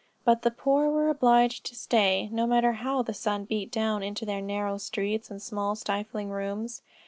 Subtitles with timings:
[0.25, 4.25] But the poor were obliged to stay, no matter how the sun beat down into
[4.25, 6.81] their narrow streets and small stifling rooms.